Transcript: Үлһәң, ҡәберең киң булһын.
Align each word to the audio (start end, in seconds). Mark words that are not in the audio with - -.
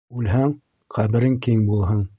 Үлһәң, 0.19 0.55
ҡәберең 0.97 1.39
киң 1.47 1.65
булһын. 1.71 2.07